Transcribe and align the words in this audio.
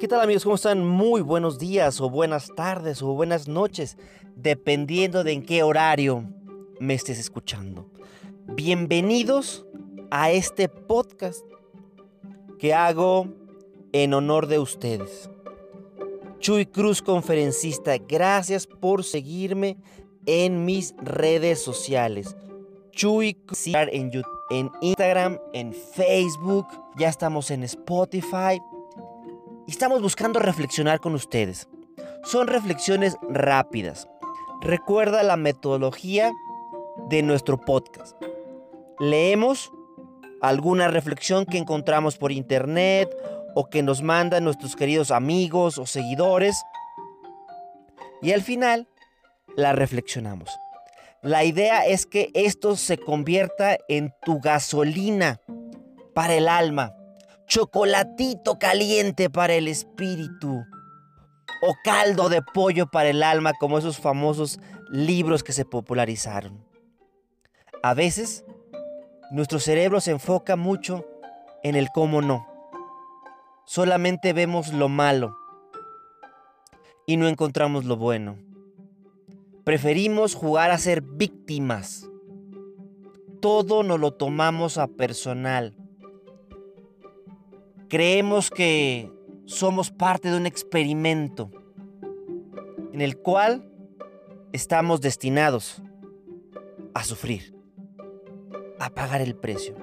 ¿Qué 0.00 0.08
tal 0.08 0.22
amigos? 0.22 0.44
¿Cómo 0.44 0.54
están? 0.56 0.88
Muy 0.88 1.20
buenos 1.20 1.58
días 1.58 2.00
o 2.00 2.08
buenas 2.08 2.50
tardes 2.56 3.02
o 3.02 3.08
buenas 3.08 3.48
noches, 3.48 3.98
dependiendo 4.34 5.24
de 5.24 5.32
en 5.32 5.42
qué 5.42 5.62
horario 5.62 6.24
me 6.78 6.94
estés 6.94 7.18
escuchando. 7.18 7.90
Bienvenidos 8.46 9.66
a 10.10 10.30
este 10.30 10.70
podcast 10.70 11.44
que 12.58 12.72
hago 12.72 13.28
en 13.92 14.14
honor 14.14 14.46
de 14.46 14.58
ustedes. 14.58 15.28
Chuy 16.38 16.64
Cruz, 16.64 17.02
conferencista, 17.02 17.98
gracias 17.98 18.66
por 18.66 19.04
seguirme 19.04 19.76
en 20.24 20.64
mis 20.64 20.94
redes 21.02 21.62
sociales. 21.62 22.38
Chuy 22.92 23.34
Cruz 23.34 23.66
en, 23.66 24.10
YouTube, 24.10 24.32
en 24.48 24.70
Instagram, 24.80 25.38
en 25.52 25.74
Facebook, 25.74 26.68
ya 26.96 27.10
estamos 27.10 27.50
en 27.50 27.64
Spotify 27.64 28.62
estamos 29.70 30.02
buscando 30.02 30.40
reflexionar 30.40 31.00
con 31.00 31.14
ustedes. 31.14 31.68
Son 32.24 32.48
reflexiones 32.48 33.16
rápidas. 33.28 34.08
Recuerda 34.60 35.22
la 35.22 35.36
metodología 35.36 36.32
de 37.08 37.22
nuestro 37.22 37.58
podcast. 37.58 38.16
Leemos 38.98 39.72
alguna 40.42 40.88
reflexión 40.88 41.46
que 41.46 41.58
encontramos 41.58 42.16
por 42.18 42.32
internet 42.32 43.08
o 43.54 43.70
que 43.70 43.82
nos 43.82 44.02
mandan 44.02 44.44
nuestros 44.44 44.76
queridos 44.76 45.10
amigos 45.10 45.78
o 45.78 45.86
seguidores. 45.86 46.62
Y 48.22 48.32
al 48.32 48.42
final 48.42 48.88
la 49.56 49.72
reflexionamos. 49.72 50.50
La 51.22 51.44
idea 51.44 51.86
es 51.86 52.06
que 52.06 52.30
esto 52.34 52.76
se 52.76 52.98
convierta 52.98 53.78
en 53.88 54.12
tu 54.22 54.40
gasolina 54.40 55.40
para 56.14 56.34
el 56.34 56.48
alma 56.48 56.94
chocolatito 57.50 58.60
caliente 58.60 59.28
para 59.28 59.54
el 59.54 59.66
espíritu 59.66 60.64
o 61.62 61.74
caldo 61.82 62.28
de 62.28 62.42
pollo 62.42 62.86
para 62.86 63.08
el 63.08 63.24
alma 63.24 63.52
como 63.58 63.76
esos 63.76 63.98
famosos 63.98 64.60
libros 64.88 65.42
que 65.42 65.52
se 65.52 65.64
popularizaron. 65.64 66.64
A 67.82 67.92
veces, 67.92 68.44
nuestro 69.32 69.58
cerebro 69.58 70.00
se 70.00 70.12
enfoca 70.12 70.54
mucho 70.54 71.04
en 71.64 71.74
el 71.74 71.88
cómo 71.92 72.22
no. 72.22 72.46
Solamente 73.66 74.32
vemos 74.32 74.72
lo 74.72 74.88
malo 74.88 75.36
y 77.04 77.16
no 77.16 77.26
encontramos 77.26 77.84
lo 77.84 77.96
bueno. 77.96 78.38
Preferimos 79.64 80.36
jugar 80.36 80.70
a 80.70 80.78
ser 80.78 81.02
víctimas. 81.02 82.08
Todo 83.40 83.82
nos 83.82 83.98
lo 83.98 84.12
tomamos 84.12 84.78
a 84.78 84.86
personal 84.86 85.79
creemos 87.90 88.50
que 88.50 89.12
somos 89.44 89.90
parte 89.90 90.30
de 90.30 90.36
un 90.36 90.46
experimento 90.46 91.50
en 92.92 93.00
el 93.00 93.18
cual 93.18 93.68
estamos 94.52 95.00
destinados 95.00 95.82
a 96.94 97.02
sufrir, 97.04 97.54
a 98.78 98.90
pagar 98.90 99.20
el 99.20 99.34
precio. 99.34 99.74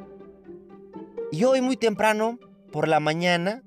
Y 1.31 1.43
hoy 1.43 1.59
muy 1.59 1.75
temprano, 1.75 2.39
por 2.71 2.87
la 2.87 3.01
mañana, 3.01 3.61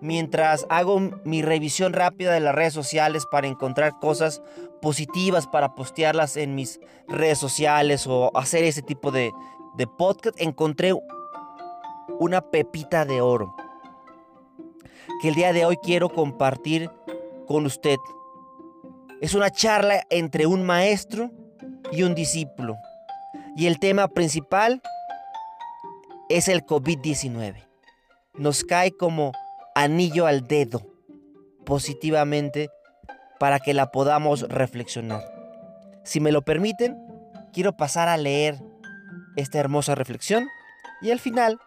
mientras 0.00 0.66
hago 0.68 0.98
mi 1.24 1.42
revisión 1.42 1.92
rápida 1.92 2.32
de 2.32 2.40
las 2.40 2.54
redes 2.56 2.74
sociales 2.74 3.24
para 3.30 3.46
encontrar 3.46 4.00
cosas 4.00 4.42
positivas 4.80 5.46
para 5.46 5.76
postearlas 5.76 6.36
en 6.36 6.56
mis 6.56 6.80
redes 7.06 7.38
sociales 7.38 8.04
o 8.08 8.36
hacer 8.36 8.64
ese 8.64 8.82
tipo 8.82 9.12
de, 9.12 9.30
de 9.76 9.86
podcast, 9.86 10.34
encontré 10.40 10.92
una 12.22 12.40
pepita 12.40 13.04
de 13.04 13.20
oro 13.20 13.56
que 15.20 15.28
el 15.28 15.34
día 15.34 15.52
de 15.52 15.64
hoy 15.64 15.76
quiero 15.82 16.08
compartir 16.08 16.88
con 17.48 17.66
usted. 17.66 17.96
Es 19.20 19.34
una 19.34 19.50
charla 19.50 20.04
entre 20.08 20.46
un 20.46 20.64
maestro 20.64 21.32
y 21.90 22.04
un 22.04 22.14
discípulo. 22.14 22.76
Y 23.56 23.66
el 23.66 23.80
tema 23.80 24.06
principal 24.06 24.80
es 26.28 26.46
el 26.46 26.64
COVID-19. 26.64 27.66
Nos 28.34 28.62
cae 28.62 28.92
como 28.92 29.32
anillo 29.74 30.26
al 30.26 30.46
dedo 30.46 30.86
positivamente 31.66 32.70
para 33.40 33.58
que 33.58 33.74
la 33.74 33.90
podamos 33.90 34.42
reflexionar. 34.42 35.22
Si 36.04 36.20
me 36.20 36.30
lo 36.30 36.42
permiten, 36.42 36.96
quiero 37.52 37.76
pasar 37.76 38.08
a 38.08 38.16
leer 38.16 38.62
esta 39.36 39.58
hermosa 39.58 39.96
reflexión 39.96 40.46
y 41.00 41.10
al 41.10 41.18
final 41.18 41.58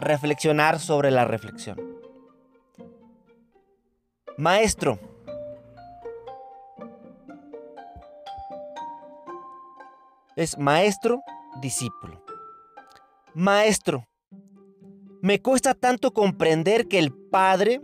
reflexionar 0.00 0.80
sobre 0.80 1.10
la 1.10 1.24
reflexión. 1.24 1.78
Maestro, 4.36 4.98
es 10.36 10.56
maestro, 10.58 11.20
discípulo. 11.60 12.24
Maestro, 13.34 14.06
me 15.20 15.42
cuesta 15.42 15.74
tanto 15.74 16.12
comprender 16.12 16.88
que 16.88 16.98
el 16.98 17.12
Padre 17.12 17.82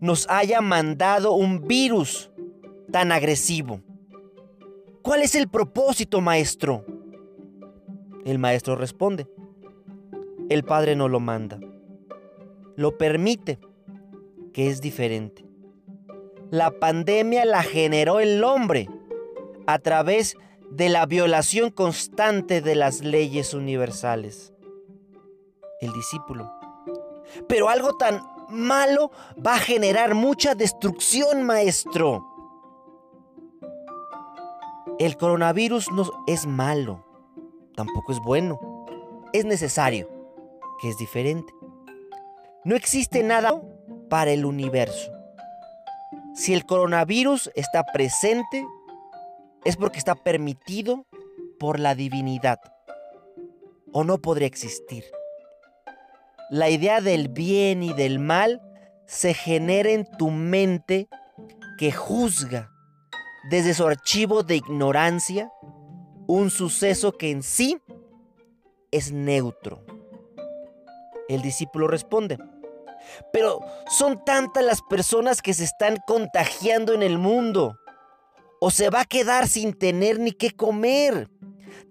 nos 0.00 0.28
haya 0.28 0.60
mandado 0.60 1.32
un 1.32 1.66
virus 1.66 2.30
tan 2.92 3.12
agresivo. 3.12 3.80
¿Cuál 5.00 5.22
es 5.22 5.34
el 5.34 5.48
propósito, 5.48 6.20
maestro? 6.20 6.84
El 8.24 8.38
maestro 8.38 8.76
responde, 8.76 9.26
el 10.48 10.64
Padre 10.64 10.94
no 10.94 11.08
lo 11.08 11.20
manda. 11.20 11.58
Lo 12.76 12.96
permite, 12.96 13.58
que 14.52 14.68
es 14.68 14.80
diferente. 14.80 15.44
La 16.50 16.70
pandemia 16.70 17.44
la 17.44 17.62
generó 17.62 18.20
el 18.20 18.44
hombre 18.44 18.88
a 19.66 19.78
través 19.80 20.36
de 20.70 20.88
la 20.88 21.06
violación 21.06 21.70
constante 21.70 22.60
de 22.60 22.76
las 22.76 23.00
leyes 23.00 23.54
universales. 23.54 24.52
El 25.80 25.92
discípulo. 25.92 26.52
Pero 27.48 27.68
algo 27.68 27.96
tan 27.96 28.22
malo 28.48 29.10
va 29.44 29.54
a 29.54 29.58
generar 29.58 30.14
mucha 30.14 30.54
destrucción, 30.54 31.42
maestro. 31.42 32.24
El 34.98 35.16
coronavirus 35.16 35.90
no 35.90 36.08
es 36.26 36.46
malo, 36.46 37.04
tampoco 37.74 38.12
es 38.12 38.20
bueno, 38.20 38.86
es 39.32 39.44
necesario 39.44 40.15
que 40.80 40.88
es 40.88 40.98
diferente. 40.98 41.52
No 42.64 42.74
existe 42.74 43.22
nada 43.22 43.60
para 44.08 44.32
el 44.32 44.44
universo. 44.44 45.12
Si 46.34 46.52
el 46.52 46.66
coronavirus 46.66 47.50
está 47.54 47.84
presente, 47.92 48.66
es 49.64 49.76
porque 49.76 49.98
está 49.98 50.14
permitido 50.14 51.06
por 51.58 51.80
la 51.80 51.94
divinidad. 51.94 52.58
O 53.92 54.04
no 54.04 54.18
podría 54.18 54.46
existir. 54.46 55.04
La 56.50 56.68
idea 56.68 57.00
del 57.00 57.28
bien 57.28 57.82
y 57.82 57.92
del 57.92 58.18
mal 58.18 58.60
se 59.06 59.34
genera 59.34 59.90
en 59.90 60.06
tu 60.18 60.30
mente 60.30 61.08
que 61.78 61.92
juzga 61.92 62.70
desde 63.50 63.74
su 63.74 63.86
archivo 63.86 64.42
de 64.42 64.56
ignorancia 64.56 65.50
un 66.26 66.50
suceso 66.50 67.12
que 67.12 67.30
en 67.30 67.42
sí 67.42 67.78
es 68.90 69.12
neutro. 69.12 69.84
El 71.28 71.42
discípulo 71.42 71.88
responde, 71.88 72.38
pero 73.32 73.60
son 73.88 74.24
tantas 74.24 74.64
las 74.64 74.82
personas 74.82 75.42
que 75.42 75.54
se 75.54 75.64
están 75.64 75.96
contagiando 76.06 76.92
en 76.94 77.02
el 77.02 77.18
mundo. 77.18 77.76
O 78.60 78.70
se 78.70 78.88
va 78.88 79.02
a 79.02 79.04
quedar 79.04 79.48
sin 79.48 79.74
tener 79.74 80.18
ni 80.18 80.32
qué 80.32 80.50
comer. 80.50 81.28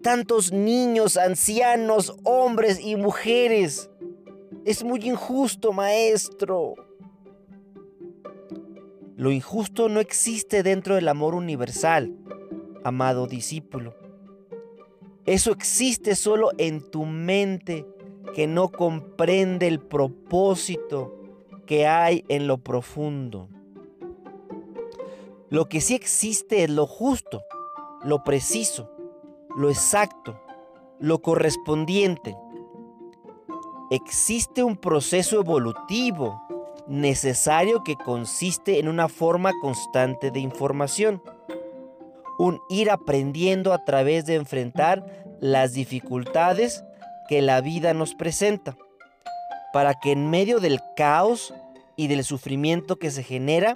Tantos 0.02 0.52
niños, 0.52 1.18
ancianos, 1.18 2.16
hombres 2.24 2.80
y 2.80 2.96
mujeres. 2.96 3.90
Es 4.66 4.84
muy 4.84 5.00
injusto, 5.08 5.74
maestro. 5.74 6.74
Lo 9.16 9.32
injusto 9.32 9.90
no 9.90 10.00
existe 10.00 10.64
dentro 10.64 10.96
del 10.96 11.08
amor 11.08 11.36
universal, 11.36 12.16
amado 12.84 13.28
discípulo. 13.28 13.96
Eso 15.26 15.52
existe 15.52 16.16
solo 16.16 16.52
en 16.58 16.82
tu 16.92 17.06
mente 17.06 17.86
que 18.34 18.48
no 18.48 18.70
comprende 18.70 19.68
el 19.68 19.80
propósito 19.80 21.14
que 21.66 21.88
hay 21.88 22.24
en 22.28 22.48
lo 22.48 22.58
profundo. 22.58 23.50
Lo 25.50 25.70
que 25.70 25.82
sí 25.82 25.96
existe 25.96 26.64
es 26.64 26.70
lo 26.70 26.88
justo, 26.88 27.44
lo 28.04 28.24
preciso, 28.24 28.90
lo 29.56 29.70
exacto, 29.70 30.40
lo 31.00 31.22
correspondiente. 31.22 32.36
Existe 33.92 34.64
un 34.64 34.76
proceso 34.76 35.40
evolutivo 35.40 36.42
necesario 36.88 37.84
que 37.84 37.96
consiste 37.96 38.80
en 38.80 38.88
una 38.88 39.08
forma 39.08 39.52
constante 39.62 40.32
de 40.32 40.40
información. 40.40 41.22
Un 42.38 42.60
ir 42.70 42.90
aprendiendo 42.92 43.72
a 43.72 43.86
través 43.86 44.26
de 44.26 44.36
enfrentar 44.36 45.26
las 45.40 45.74
dificultades 45.74 46.84
que 47.28 47.42
la 47.42 47.62
vida 47.62 47.94
nos 47.94 48.16
presenta, 48.16 48.78
para 49.74 49.94
que 49.94 50.12
en 50.12 50.30
medio 50.30 50.60
del 50.60 50.80
caos 50.96 51.54
y 51.96 52.08
del 52.08 52.24
sufrimiento 52.24 52.98
que 52.98 53.12
se 53.12 53.24
genera, 53.24 53.76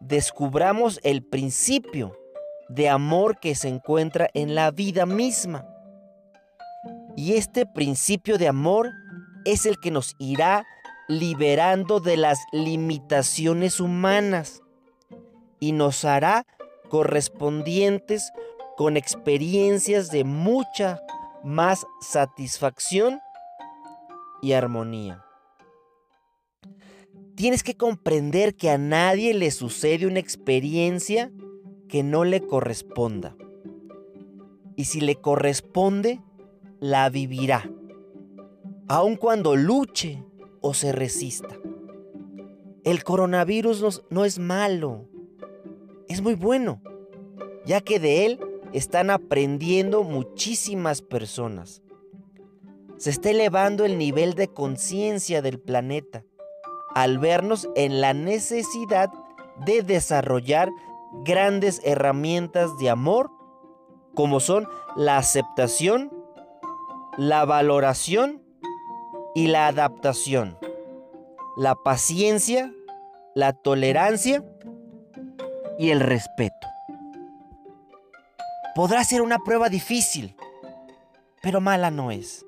descubramos 0.00 1.00
el 1.02 1.22
principio 1.22 2.16
de 2.68 2.88
amor 2.88 3.38
que 3.40 3.54
se 3.54 3.68
encuentra 3.68 4.28
en 4.34 4.54
la 4.54 4.70
vida 4.70 5.06
misma. 5.06 5.66
Y 7.16 7.34
este 7.34 7.66
principio 7.66 8.38
de 8.38 8.48
amor 8.48 8.90
es 9.44 9.66
el 9.66 9.78
que 9.78 9.90
nos 9.90 10.14
irá 10.18 10.64
liberando 11.08 12.00
de 12.00 12.16
las 12.16 12.40
limitaciones 12.52 13.80
humanas 13.80 14.62
y 15.60 15.72
nos 15.72 16.04
hará 16.04 16.46
correspondientes 16.88 18.32
con 18.76 18.96
experiencias 18.96 20.10
de 20.10 20.24
mucha 20.24 21.00
más 21.44 21.86
satisfacción 22.00 23.20
y 24.42 24.52
armonía. 24.52 25.24
Tienes 27.36 27.62
que 27.62 27.76
comprender 27.76 28.54
que 28.54 28.70
a 28.70 28.78
nadie 28.78 29.34
le 29.34 29.50
sucede 29.50 30.06
una 30.06 30.20
experiencia 30.20 31.30
que 31.88 32.02
no 32.02 32.24
le 32.24 32.40
corresponda. 32.40 33.36
Y 34.76 34.86
si 34.86 35.00
le 35.00 35.16
corresponde, 35.16 36.20
la 36.80 37.08
vivirá, 37.10 37.70
aun 38.88 39.16
cuando 39.16 39.56
luche 39.56 40.24
o 40.60 40.74
se 40.74 40.92
resista. 40.92 41.56
El 42.84 43.04
coronavirus 43.04 44.02
no, 44.10 44.24
es 44.24 44.38
malo, 44.38 45.08
es 46.08 46.20
muy 46.20 46.34
bueno, 46.34 46.82
ya 47.64 47.80
que 47.80 47.98
de 47.98 48.26
él 48.26 48.40
están 48.74 49.08
aprendiendo 49.08 50.02
muchísimas 50.02 51.00
personas. 51.00 51.80
Se 52.96 53.10
está 53.10 53.30
elevando 53.30 53.84
el 53.84 53.96
nivel 53.98 54.34
de 54.34 54.48
conciencia 54.48 55.40
del 55.42 55.60
planeta 55.60 56.24
al 56.94 57.18
vernos 57.18 57.68
en 57.76 58.00
la 58.00 58.14
necesidad 58.14 59.10
de 59.64 59.82
desarrollar 59.82 60.70
grandes 61.24 61.80
herramientas 61.84 62.76
de 62.78 62.90
amor 62.90 63.30
como 64.14 64.40
son 64.40 64.68
la 64.96 65.18
aceptación, 65.18 66.12
la 67.16 67.44
valoración 67.44 68.42
y 69.36 69.46
la 69.46 69.68
adaptación, 69.68 70.58
la 71.56 71.76
paciencia, 71.76 72.72
la 73.34 73.52
tolerancia 73.52 74.44
y 75.78 75.90
el 75.90 76.00
respeto. 76.00 76.73
Podrá 78.74 79.04
ser 79.04 79.22
una 79.22 79.38
prueba 79.38 79.68
difícil, 79.68 80.36
pero 81.42 81.60
mala 81.60 81.90
no 81.90 82.10
es. 82.10 82.44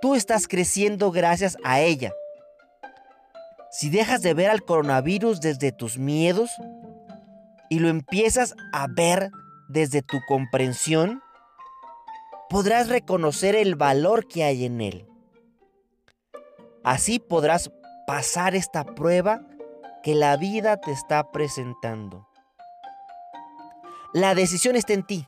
Tú 0.00 0.14
estás 0.14 0.46
creciendo 0.46 1.10
gracias 1.10 1.56
a 1.64 1.80
ella. 1.80 2.12
Si 3.70 3.90
dejas 3.90 4.22
de 4.22 4.34
ver 4.34 4.50
al 4.50 4.62
coronavirus 4.64 5.40
desde 5.40 5.72
tus 5.72 5.98
miedos 5.98 6.50
y 7.68 7.80
lo 7.80 7.88
empiezas 7.88 8.54
a 8.72 8.86
ver 8.86 9.32
desde 9.68 10.02
tu 10.02 10.18
comprensión, 10.28 11.22
podrás 12.48 12.88
reconocer 12.88 13.56
el 13.56 13.74
valor 13.74 14.28
que 14.28 14.44
hay 14.44 14.64
en 14.64 14.80
él. 14.80 15.08
Así 16.84 17.18
podrás 17.18 17.72
pasar 18.06 18.54
esta 18.54 18.84
prueba 18.84 19.40
que 20.04 20.14
la 20.14 20.36
vida 20.36 20.76
te 20.76 20.92
está 20.92 21.32
presentando. 21.32 22.28
La 24.14 24.36
decisión 24.36 24.76
está 24.76 24.92
en 24.92 25.02
ti. 25.02 25.26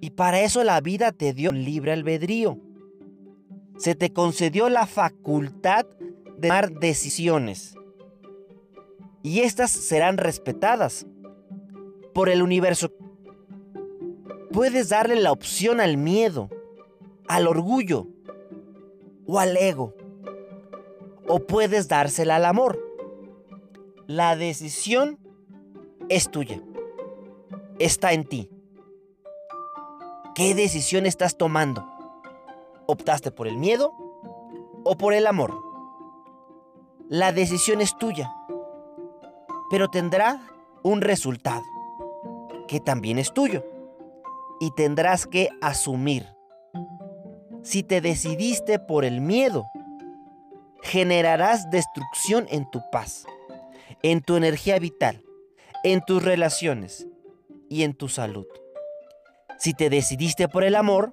Y 0.00 0.10
para 0.10 0.42
eso 0.42 0.62
la 0.62 0.80
vida 0.80 1.10
te 1.10 1.32
dio 1.32 1.50
libre 1.50 1.90
albedrío. 1.90 2.56
Se 3.78 3.96
te 3.96 4.12
concedió 4.12 4.68
la 4.68 4.86
facultad 4.86 5.86
de 6.38 6.46
tomar 6.46 6.70
decisiones. 6.70 7.74
Y 9.24 9.40
estas 9.40 9.72
serán 9.72 10.18
respetadas 10.18 11.04
por 12.14 12.28
el 12.28 12.42
universo. 12.42 12.92
Puedes 14.52 14.90
darle 14.90 15.16
la 15.16 15.32
opción 15.32 15.80
al 15.80 15.96
miedo, 15.96 16.48
al 17.26 17.48
orgullo 17.48 18.06
o 19.26 19.40
al 19.40 19.56
ego. 19.56 19.96
O 21.26 21.40
puedes 21.40 21.88
dársela 21.88 22.36
al 22.36 22.44
amor. 22.44 22.78
La 24.06 24.36
decisión 24.36 25.18
es 26.08 26.30
tuya 26.30 26.62
está 27.78 28.12
en 28.12 28.24
ti. 28.24 28.50
¿Qué 30.34 30.54
decisión 30.54 31.06
estás 31.06 31.36
tomando? 31.36 31.86
¿Optaste 32.86 33.30
por 33.30 33.46
el 33.46 33.56
miedo 33.56 33.92
o 34.84 34.96
por 34.96 35.14
el 35.14 35.26
amor? 35.26 35.54
La 37.08 37.32
decisión 37.32 37.80
es 37.80 37.96
tuya, 37.96 38.32
pero 39.70 39.88
tendrá 39.88 40.40
un 40.82 41.00
resultado, 41.00 41.64
que 42.68 42.80
también 42.80 43.18
es 43.18 43.32
tuyo, 43.32 43.64
y 44.60 44.70
tendrás 44.72 45.26
que 45.26 45.48
asumir. 45.60 46.26
Si 47.62 47.82
te 47.82 48.00
decidiste 48.00 48.78
por 48.78 49.04
el 49.04 49.20
miedo, 49.20 49.66
generarás 50.82 51.70
destrucción 51.70 52.46
en 52.50 52.70
tu 52.70 52.80
paz, 52.90 53.26
en 54.02 54.20
tu 54.20 54.36
energía 54.36 54.78
vital, 54.78 55.22
en 55.82 56.00
tus 56.04 56.22
relaciones, 56.22 57.06
y 57.68 57.82
en 57.82 57.94
tu 57.94 58.08
salud. 58.08 58.46
Si 59.58 59.72
te 59.72 59.90
decidiste 59.90 60.48
por 60.48 60.64
el 60.64 60.74
amor, 60.74 61.12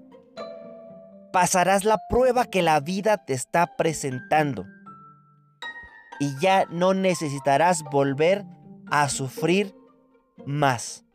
pasarás 1.31 1.85
la 1.85 1.97
prueba 2.09 2.45
que 2.45 2.61
la 2.61 2.79
vida 2.79 3.17
te 3.25 3.33
está 3.33 3.75
presentando 3.75 4.65
y 6.19 6.38
ya 6.39 6.65
no 6.69 6.94
necesitarás 6.94 7.83
volver 7.83 8.45
a 8.89 9.09
sufrir 9.09 9.75
más. 10.45 11.05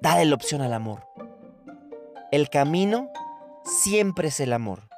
Dale 0.00 0.24
la 0.24 0.34
opción 0.34 0.60
al 0.60 0.72
amor. 0.72 1.06
El 2.30 2.48
camino 2.48 3.08
siempre 3.64 4.28
es 4.28 4.40
el 4.40 4.52
amor. 4.52 4.88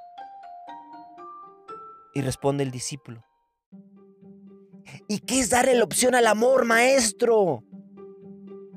Y 2.14 2.22
responde 2.22 2.62
el 2.62 2.70
discípulo. 2.70 3.24
¿Y 5.08 5.20
qué 5.20 5.40
es 5.40 5.50
darle 5.50 5.74
la 5.74 5.84
opción 5.84 6.14
al 6.14 6.26
amor, 6.26 6.64
maestro? 6.64 7.64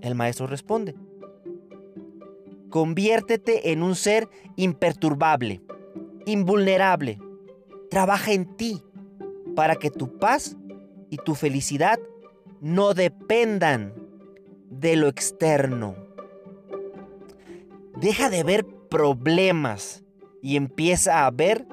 El 0.02 0.16
maestro 0.16 0.48
responde, 0.48 0.96
conviértete 2.70 3.72
en 3.72 3.82
un 3.84 3.96
ser 3.96 4.30
imperturbable, 4.56 5.62
invulnerable. 6.26 7.20
Trabaja 7.90 8.32
en 8.32 8.56
ti 8.58 8.84
para 9.56 9.76
que 9.76 9.90
tu 9.90 10.18
paz 10.18 10.58
y 11.10 11.18
tu 11.18 11.36
felicidad 11.36 12.00
no 12.62 12.94
dependan 12.94 13.94
de 14.70 14.96
lo 14.96 15.08
externo. 15.08 15.96
Deja 17.96 18.30
de 18.30 18.44
ver 18.44 18.66
problemas 18.90 20.04
y 20.42 20.56
empieza 20.56 21.26
a 21.26 21.32
ver 21.32 21.66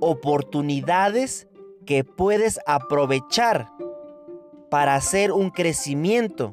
oportunidades 0.00 1.48
que 1.86 2.04
puedes 2.04 2.60
aprovechar 2.66 3.68
para 4.70 4.94
hacer 4.94 5.32
un 5.32 5.50
crecimiento 5.50 6.52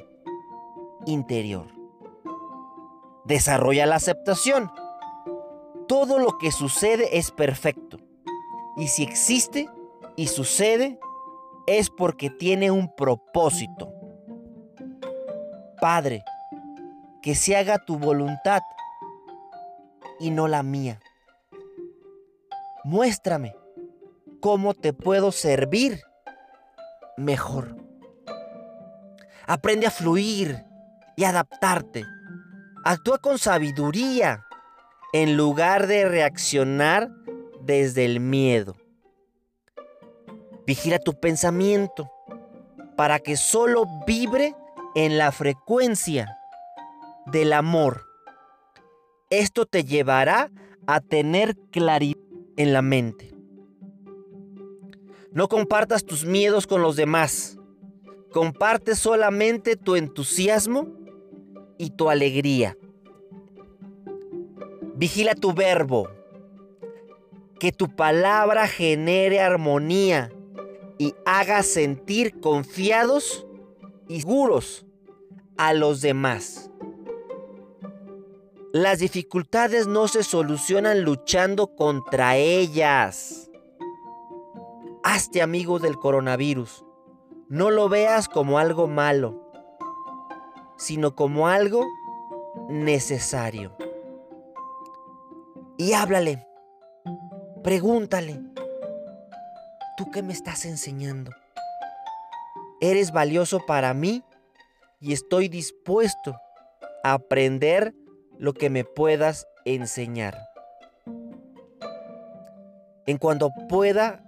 interior. 1.06 1.68
Desarrolla 3.25 3.86
la 3.86 3.96
aceptación. 3.96 4.72
Todo 5.88 6.20
lo 6.20 6.38
que 6.38 6.51
sucede 6.51 7.18
es 7.18 7.32
perfecto. 7.32 7.98
Y 8.77 8.88
si 8.88 9.03
existe 9.03 9.70
y 10.15 10.27
sucede, 10.27 11.00
es 11.68 11.89
porque 11.89 12.29
tiene 12.29 12.72
un 12.72 12.94
propósito. 12.96 13.94
Padre, 15.79 16.24
que 17.22 17.36
se 17.36 17.56
haga 17.56 17.86
tu 17.86 17.98
voluntad 17.98 18.62
y 20.20 20.32
no 20.32 20.48
la 20.48 20.63
mía. 20.63 21.00
Muéstrame 22.84 23.56
cómo 24.41 24.74
te 24.74 24.94
puedo 24.94 25.32
servir 25.32 26.01
mejor. 27.18 27.75
Aprende 29.46 29.88
a 29.88 29.91
fluir 29.91 30.69
y 31.20 31.26
adaptarte. 31.26 32.06
Actúa 32.86 33.18
con 33.18 33.38
sabiduría 33.38 34.46
en 35.12 35.36
lugar 35.36 35.86
de 35.86 36.08
reaccionar 36.08 37.10
desde 37.60 38.06
el 38.06 38.22
miedo. 38.22 38.78
Vigila 40.66 40.98
tu 40.98 41.20
pensamiento 41.20 42.10
para 42.96 43.20
que 43.20 43.36
solo 43.36 43.84
vibre 44.08 44.56
en 44.96 45.18
la 45.18 45.34
frecuencia 45.34 46.38
del 47.26 47.52
amor. 47.52 48.06
Esto 49.30 49.66
te 49.66 49.84
llevará 49.84 50.50
a 50.88 51.02
tener 51.02 51.58
claridad 51.70 52.18
en 52.56 52.72
la 52.72 52.82
mente. 52.82 53.36
No 55.34 55.50
compartas 55.50 56.06
tus 56.06 56.24
miedos 56.24 56.66
con 56.66 56.82
los 56.82 56.96
demás. 56.96 57.58
Comparte 58.32 58.96
solamente 58.96 59.76
tu 59.76 59.98
entusiasmo 59.98 60.99
y 61.79 61.91
tu 61.91 62.12
alegría. 62.12 62.77
Vigila 64.95 65.33
tu 65.33 65.53
verbo. 65.53 66.09
Que 67.59 67.71
tu 67.71 67.95
palabra 67.95 68.67
genere 68.67 69.39
armonía 69.39 70.29
y 70.98 71.15
haga 71.25 71.63
sentir 71.63 72.39
confiados 72.39 73.48
y 74.07 74.21
seguros 74.21 74.86
a 75.57 75.74
los 75.74 76.01
demás. 76.01 76.69
Las 78.71 79.00
dificultades 79.00 79.88
no 79.88 80.07
se 80.07 80.24
solucionan 80.24 81.01
luchando 81.01 81.75
contra 81.75 82.36
ellas. 82.36 83.50
Hazte 85.03 85.41
amigo 85.41 85.79
del 85.79 85.98
coronavirus. 85.98 86.86
No 87.48 87.71
lo 87.71 87.89
veas 87.89 88.29
como 88.29 88.59
algo 88.59 88.88
malo, 88.88 89.49
sino 90.79 91.13
como 91.13 91.48
algo 91.48 91.86
necesario. 92.69 93.75
Y 95.77 95.93
háblale, 95.93 96.48
pregúntale, 97.63 98.41
¿tú 99.98 100.09
qué 100.12 100.24
me 100.24 100.33
estás 100.33 100.65
enseñando? 100.65 101.31
Eres 102.81 103.12
valioso 103.12 103.59
para 103.67 103.93
mí 103.93 104.24
y 105.01 105.13
estoy 105.13 105.50
dispuesto 105.50 106.36
a 107.03 107.13
aprender 107.13 107.93
lo 108.38 108.53
que 108.53 108.69
me 108.69 108.86
puedas 108.86 109.48
enseñar. 109.65 110.38
En 113.05 113.17
cuanto 113.17 113.51
pueda 113.67 114.24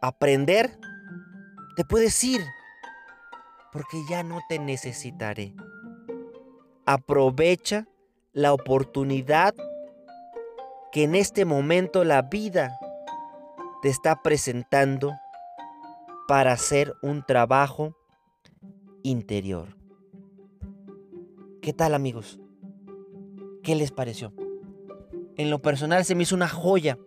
aprender, 0.00 0.78
te 1.74 1.84
puedes 1.84 2.22
ir, 2.22 2.42
porque 3.72 3.98
ya 4.08 4.22
no 4.22 4.40
te 4.48 4.58
necesitaré. 4.58 5.54
Aprovecha 6.86 7.88
la 8.32 8.52
oportunidad 8.52 9.54
que 10.92 11.02
en 11.02 11.16
este 11.16 11.44
momento 11.44 12.04
la 12.04 12.22
vida 12.22 12.78
te 13.82 13.88
está 13.88 14.22
presentando 14.22 15.12
para 16.28 16.52
hacer 16.52 16.94
un 17.02 17.24
trabajo 17.26 17.96
interior. 19.02 19.76
¿Qué 21.60 21.72
tal 21.72 21.92
amigos? 21.92 22.38
¿Qué 23.64 23.74
les 23.74 23.90
pareció? 23.90 24.32
En 25.36 25.50
lo 25.50 25.60
personal 25.60 26.04
se 26.04 26.14
me 26.14 26.22
hizo 26.22 26.36
una 26.36 26.48
joya 26.48 26.98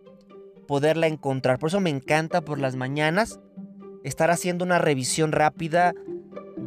poderla 0.68 1.06
encontrar. 1.06 1.58
Por 1.58 1.68
eso 1.68 1.80
me 1.80 1.88
encanta 1.88 2.42
por 2.42 2.58
las 2.58 2.76
mañanas 2.76 3.40
estar 4.04 4.30
haciendo 4.30 4.62
una 4.62 4.78
revisión 4.78 5.32
rápida 5.32 5.94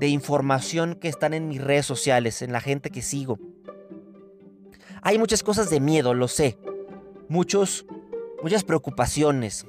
de 0.03 0.10
información 0.10 0.95
que 0.95 1.07
están 1.07 1.33
en 1.33 1.48
mis 1.48 1.62
redes 1.62 1.86
sociales, 1.86 2.41
en 2.41 2.51
la 2.51 2.60
gente 2.60 2.89
que 2.89 3.01
sigo. 3.01 3.39
Hay 5.01 5.17
muchas 5.17 5.43
cosas 5.43 5.69
de 5.69 5.79
miedo, 5.79 6.13
lo 6.13 6.27
sé. 6.27 6.57
Muchos, 7.29 7.86
muchas 8.41 8.65
preocupaciones. 8.65 9.65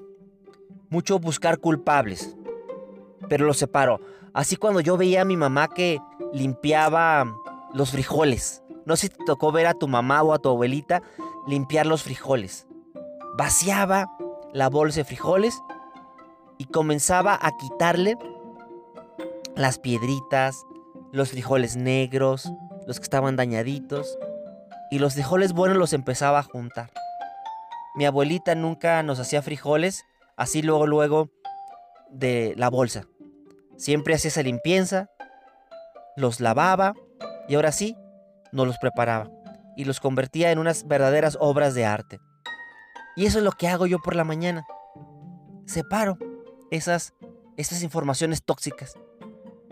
Mucho 0.90 1.20
buscar 1.20 1.58
culpables. 1.58 2.36
Pero 3.28 3.46
lo 3.46 3.54
separo. 3.54 4.00
Así 4.32 4.56
cuando 4.56 4.80
yo 4.80 4.96
veía 4.96 5.22
a 5.22 5.24
mi 5.24 5.36
mamá 5.36 5.68
que 5.68 6.00
limpiaba 6.32 7.32
los 7.72 7.92
frijoles 7.92 8.64
no 8.86 8.96
sé 8.96 9.08
si 9.08 9.08
te 9.10 9.24
tocó 9.24 9.50
ver 9.50 9.66
a 9.66 9.74
tu 9.74 9.88
mamá 9.88 10.22
o 10.22 10.32
a 10.32 10.38
tu 10.38 10.48
abuelita 10.48 11.02
limpiar 11.46 11.86
los 11.86 12.02
frijoles. 12.02 12.66
Vaciaba 13.36 14.10
la 14.52 14.68
bolsa 14.68 15.00
de 15.00 15.04
frijoles 15.04 15.62
y 16.58 16.66
comenzaba 16.66 17.38
a 17.40 17.56
quitarle 17.56 18.16
las 19.56 19.78
piedritas, 19.78 20.64
los 21.12 21.30
frijoles 21.30 21.76
negros, 21.76 22.52
los 22.86 22.98
que 22.98 23.04
estaban 23.04 23.36
dañaditos, 23.36 24.18
y 24.90 24.98
los 24.98 25.14
frijoles 25.14 25.52
buenos 25.52 25.76
los 25.76 25.92
empezaba 25.92 26.38
a 26.38 26.42
juntar. 26.42 26.90
Mi 27.96 28.06
abuelita 28.06 28.54
nunca 28.54 29.02
nos 29.02 29.20
hacía 29.20 29.42
frijoles 29.42 30.04
así 30.36 30.62
luego 30.62 30.86
luego 30.86 31.30
de 32.10 32.54
la 32.56 32.68
bolsa. 32.68 33.04
Siempre 33.76 34.14
hacía 34.14 34.28
esa 34.28 34.42
limpieza, 34.42 35.08
los 36.16 36.40
lavaba 36.40 36.94
y 37.48 37.54
ahora 37.54 37.72
sí, 37.72 37.96
nos 38.52 38.66
los 38.66 38.78
preparaba 38.78 39.30
y 39.76 39.84
los 39.84 40.00
convertía 40.00 40.52
en 40.52 40.58
unas 40.58 40.86
verdaderas 40.86 41.36
obras 41.40 41.74
de 41.74 41.84
arte. 41.84 42.20
Y 43.16 43.26
eso 43.26 43.38
es 43.38 43.44
lo 43.44 43.52
que 43.52 43.68
hago 43.68 43.86
yo 43.86 43.98
por 44.00 44.16
la 44.16 44.24
mañana. 44.24 44.64
Separo 45.66 46.18
esas, 46.70 47.14
esas 47.56 47.82
informaciones 47.82 48.44
tóxicas. 48.44 48.94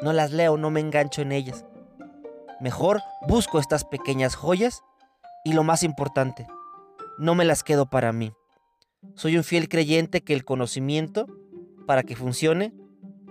No 0.02 0.12
las 0.12 0.32
leo, 0.32 0.56
no 0.56 0.70
me 0.70 0.80
engancho 0.80 1.22
en 1.22 1.32
ellas. 1.32 1.64
Mejor 2.60 3.00
busco 3.26 3.58
estas 3.58 3.84
pequeñas 3.84 4.34
joyas 4.34 4.82
y 5.44 5.52
lo 5.52 5.64
más 5.64 5.82
importante, 5.82 6.46
no 7.18 7.34
me 7.34 7.44
las 7.44 7.62
quedo 7.62 7.86
para 7.86 8.12
mí. 8.12 8.32
Soy 9.14 9.36
un 9.36 9.44
fiel 9.44 9.68
creyente 9.68 10.22
que 10.22 10.34
el 10.34 10.44
conocimiento, 10.44 11.26
para 11.86 12.02
que 12.02 12.16
funcione, 12.16 12.72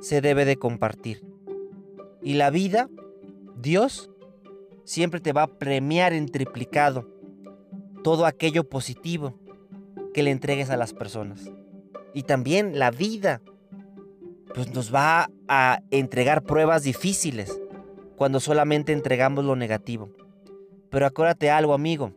se 0.01 0.21
debe 0.21 0.45
de 0.45 0.57
compartir. 0.57 1.23
Y 2.21 2.33
la 2.33 2.49
vida, 2.49 2.89
Dios, 3.55 4.09
siempre 4.83 5.19
te 5.19 5.33
va 5.33 5.43
a 5.43 5.57
premiar 5.57 6.13
en 6.13 6.27
triplicado 6.27 7.07
todo 8.03 8.25
aquello 8.25 8.67
positivo 8.69 9.39
que 10.13 10.23
le 10.23 10.31
entregues 10.31 10.69
a 10.69 10.77
las 10.77 10.93
personas. 10.93 11.51
Y 12.13 12.23
también 12.23 12.77
la 12.77 12.91
vida, 12.91 13.41
pues 14.53 14.74
nos 14.74 14.93
va 14.93 15.29
a 15.48 15.81
entregar 15.91 16.43
pruebas 16.43 16.84
difíciles 16.84 17.60
cuando 18.15 18.39
solamente 18.39 18.93
entregamos 18.93 19.46
lo 19.46 19.55
negativo. 19.55 20.10
Pero 20.89 21.05
acuérdate 21.05 21.50
algo, 21.50 21.74
amigo. 21.74 22.12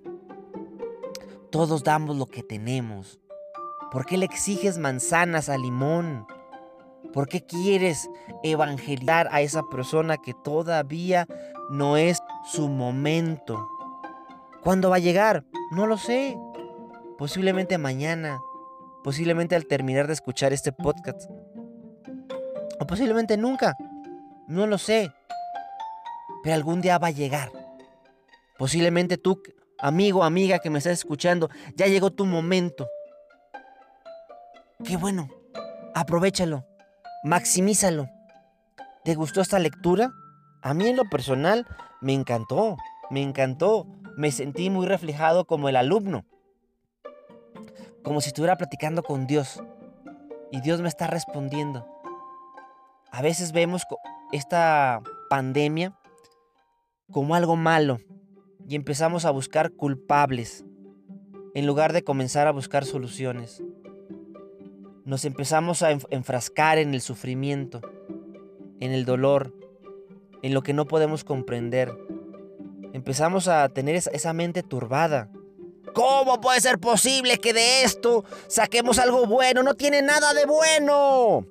Todos 1.50 1.84
damos 1.84 2.16
lo 2.16 2.26
que 2.26 2.42
tenemos. 2.42 3.20
¿Por 3.92 4.06
qué 4.06 4.16
le 4.16 4.24
exiges 4.24 4.78
manzanas 4.78 5.48
a 5.48 5.56
limón? 5.56 6.26
¿Por 7.12 7.28
qué 7.28 7.46
quieres 7.46 8.10
evangelizar 8.42 9.28
a 9.30 9.40
esa 9.40 9.62
persona 9.70 10.16
que 10.16 10.34
todavía 10.34 11.28
no 11.70 11.96
es 11.96 12.18
su 12.44 12.68
momento? 12.68 13.68
¿Cuándo 14.62 14.90
va 14.90 14.96
a 14.96 14.98
llegar? 14.98 15.44
No 15.70 15.86
lo 15.86 15.96
sé. 15.96 16.36
Posiblemente 17.16 17.78
mañana. 17.78 18.40
Posiblemente 19.04 19.54
al 19.54 19.66
terminar 19.66 20.08
de 20.08 20.14
escuchar 20.14 20.52
este 20.52 20.72
podcast. 20.72 21.30
O 22.80 22.86
posiblemente 22.86 23.36
nunca. 23.36 23.76
No 24.48 24.66
lo 24.66 24.78
sé. 24.78 25.12
Pero 26.42 26.54
algún 26.54 26.80
día 26.80 26.98
va 26.98 27.08
a 27.08 27.12
llegar. 27.12 27.50
Posiblemente 28.58 29.18
tú, 29.18 29.42
amigo, 29.78 30.24
amiga 30.24 30.58
que 30.58 30.70
me 30.70 30.78
estás 30.78 30.94
escuchando, 30.94 31.50
ya 31.76 31.86
llegó 31.86 32.10
tu 32.10 32.24
momento. 32.24 32.88
Qué 34.84 34.96
bueno. 34.96 35.28
Aprovechalo 35.94 36.66
maximízalo. 37.24 38.10
¿Te 39.02 39.14
gustó 39.14 39.40
esta 39.40 39.58
lectura? 39.58 40.12
A 40.62 40.74
mí 40.74 40.86
en 40.88 40.96
lo 40.96 41.04
personal 41.04 41.66
me 42.00 42.12
encantó, 42.12 42.76
me 43.10 43.22
encantó. 43.22 43.86
Me 44.16 44.30
sentí 44.30 44.70
muy 44.70 44.86
reflejado 44.86 45.44
como 45.46 45.68
el 45.68 45.74
alumno. 45.74 46.24
Como 48.04 48.20
si 48.20 48.28
estuviera 48.28 48.56
platicando 48.56 49.02
con 49.02 49.26
Dios. 49.26 49.60
Y 50.52 50.60
Dios 50.60 50.80
me 50.82 50.88
está 50.88 51.08
respondiendo. 51.08 51.88
A 53.14 53.22
veces 53.22 53.52
vemos 53.52 53.82
esta 54.32 55.00
pandemia 55.30 55.96
como 57.12 57.34
algo 57.34 57.56
malo 57.56 57.98
y 58.68 58.74
empezamos 58.74 59.24
a 59.24 59.30
buscar 59.30 59.72
culpables 59.72 60.64
en 61.54 61.66
lugar 61.66 61.92
de 61.92 62.02
comenzar 62.02 62.46
a 62.46 62.52
buscar 62.52 62.84
soluciones 62.84 63.62
nos 65.04 65.26
empezamos 65.26 65.82
a 65.82 65.90
enfrascar 65.90 66.78
en 66.78 66.94
el 66.94 67.02
sufrimiento, 67.02 67.82
en 68.80 68.92
el 68.92 69.04
dolor, 69.04 69.52
en 70.42 70.54
lo 70.54 70.62
que 70.62 70.72
no 70.72 70.86
podemos 70.86 71.24
comprender. 71.24 71.92
Empezamos 72.92 73.48
a 73.48 73.68
tener 73.68 73.96
esa, 73.96 74.32
mente 74.32 74.62
turbada. 74.62 75.30
¿Cómo 75.92 76.40
puede 76.40 76.60
ser 76.60 76.78
posible 76.78 77.38
que 77.38 77.52
de 77.52 77.82
esto 77.82 78.24
saquemos 78.48 78.98
algo 78.98 79.26
bueno? 79.26 79.62
No 79.62 79.74
tiene 79.74 80.00
nada 80.00 80.32
de 80.32 80.46
bueno. 80.46 81.46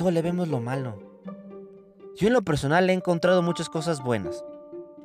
Todo 0.00 0.12
le 0.12 0.22
vemos 0.22 0.48
lo 0.48 0.60
malo. 0.60 0.94
Yo 2.16 2.28
en 2.28 2.32
lo 2.32 2.40
personal 2.40 2.88
he 2.88 2.94
encontrado 2.94 3.42
muchas 3.42 3.68
cosas 3.68 4.02
buenas. 4.02 4.42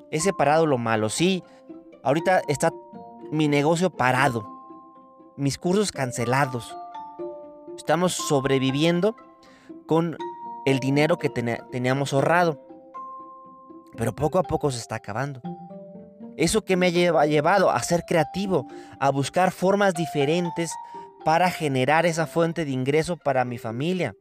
He 0.10 0.22
separado 0.22 0.66
lo 0.66 0.78
malo. 0.78 1.10
Sí, 1.10 1.44
ahorita 2.02 2.44
está 2.48 2.72
mi 3.30 3.50
negocio 3.50 3.90
parado 3.90 4.50
mis 5.36 5.58
cursos 5.58 5.92
cancelados. 5.92 6.74
Estamos 7.76 8.14
sobreviviendo 8.14 9.18
con 9.86 10.16
el 10.66 10.80
dinero 10.80 11.18
que 11.18 11.30
teníamos 11.30 12.14
ahorrado. 12.14 12.66
Pero 13.98 14.16
poco 14.16 14.40
a 14.40 14.44
poco 14.44 14.72
se 14.72 14.80
está 14.80 14.96
acabando. 14.96 15.42
Eso 16.38 16.64
que 16.64 16.78
me 16.78 16.88
ha 16.88 17.26
llevado 17.26 17.70
a 17.70 17.84
ser 17.84 18.06
creativo, 18.08 18.66
a 19.02 19.10
buscar 19.10 19.52
formas 19.52 19.94
diferentes 19.94 20.72
para 21.26 21.52
generar 21.52 22.06
esa 22.06 22.28
fuente 22.28 22.64
de 22.64 22.72
ingreso 22.72 23.18
para 23.18 23.44
mi 23.44 23.58
familia. 23.58 24.16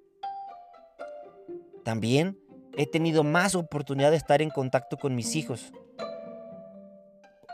También 1.85 2.39
he 2.77 2.87
tenido 2.87 3.23
más 3.25 3.55
oportunidad 3.55 4.11
de 4.11 4.17
estar 4.17 4.43
en 4.43 4.51
contacto 4.51 4.97
con 4.97 5.15
mis 5.15 5.37
hijos, 5.37 5.73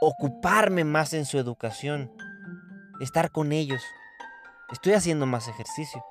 ocuparme 0.00 0.84
más 0.84 1.12
en 1.12 1.26
su 1.26 1.38
educación 1.38 2.10
estar 3.00 3.32
con 3.32 3.52
ellos. 3.52 3.82
Estoy 4.70 4.92
haciendo 4.92 5.26
más 5.26 5.49
ejercicio. 5.49 6.04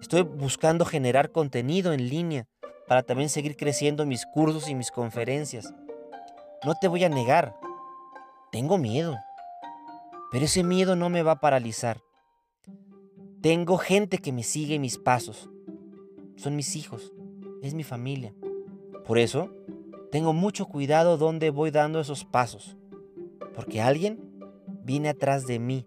Estoy 0.00 0.22
buscando 0.22 0.84
generar 0.84 1.30
contenido 1.30 1.92
en 1.92 2.08
línea 2.08 2.46
para 2.88 3.02
también 3.02 3.28
seguir 3.28 3.56
creciendo 3.56 4.06
mis 4.06 4.24
cursos 4.26 4.68
y 4.68 4.74
mis 4.74 4.90
conferencias. 4.90 5.72
No 6.64 6.74
te 6.80 6.88
voy 6.88 7.04
a 7.04 7.08
negar, 7.08 7.54
tengo 8.50 8.78
miedo, 8.78 9.16
pero 10.32 10.46
ese 10.46 10.64
miedo 10.64 10.96
no 10.96 11.08
me 11.10 11.22
va 11.22 11.32
a 11.32 11.40
paralizar. 11.40 12.00
Tengo 13.42 13.76
gente 13.76 14.18
que 14.18 14.32
me 14.32 14.42
sigue 14.42 14.78
mis 14.78 14.98
pasos. 14.98 15.50
Son 16.38 16.54
mis 16.54 16.76
hijos, 16.76 17.12
es 17.62 17.74
mi 17.74 17.82
familia. 17.82 18.32
Por 19.04 19.18
eso, 19.18 19.50
tengo 20.12 20.32
mucho 20.32 20.66
cuidado 20.66 21.18
donde 21.18 21.50
voy 21.50 21.72
dando 21.72 21.98
esos 21.98 22.24
pasos. 22.24 22.76
Porque 23.56 23.80
alguien 23.80 24.20
viene 24.84 25.08
atrás 25.08 25.48
de 25.48 25.58
mí 25.58 25.84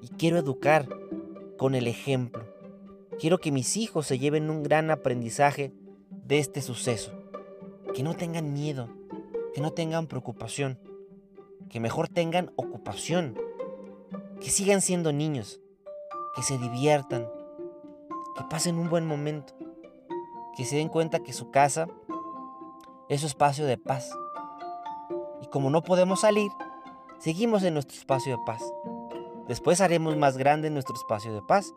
y 0.00 0.06
quiero 0.06 0.38
educar 0.38 0.88
con 1.58 1.74
el 1.74 1.88
ejemplo. 1.88 2.44
Quiero 3.18 3.38
que 3.38 3.50
mis 3.50 3.76
hijos 3.76 4.06
se 4.06 4.20
lleven 4.20 4.50
un 4.50 4.62
gran 4.62 4.88
aprendizaje 4.88 5.72
de 6.10 6.38
este 6.38 6.62
suceso. 6.62 7.12
Que 7.92 8.04
no 8.04 8.14
tengan 8.14 8.52
miedo, 8.52 8.88
que 9.52 9.60
no 9.60 9.72
tengan 9.72 10.06
preocupación, 10.06 10.78
que 11.68 11.80
mejor 11.80 12.08
tengan 12.08 12.52
ocupación, 12.54 13.36
que 14.40 14.48
sigan 14.48 14.80
siendo 14.80 15.12
niños, 15.12 15.60
que 16.36 16.42
se 16.42 16.56
diviertan, 16.56 17.26
que 18.36 18.44
pasen 18.48 18.76
un 18.76 18.88
buen 18.88 19.06
momento, 19.06 19.54
que 20.56 20.64
se 20.64 20.76
den 20.76 20.88
cuenta 20.88 21.20
que 21.20 21.32
su 21.32 21.50
casa 21.50 21.88
es 23.08 23.20
su 23.20 23.26
espacio 23.26 23.66
de 23.66 23.78
paz. 23.78 24.10
Y 25.42 25.46
como 25.46 25.70
no 25.70 25.82
podemos 25.82 26.20
salir, 26.20 26.50
seguimos 27.18 27.62
en 27.62 27.74
nuestro 27.74 27.96
espacio 27.96 28.36
de 28.36 28.42
paz. 28.44 28.62
Después 29.48 29.80
haremos 29.80 30.16
más 30.16 30.36
grande 30.36 30.70
nuestro 30.70 30.94
espacio 30.94 31.34
de 31.34 31.42
paz, 31.42 31.72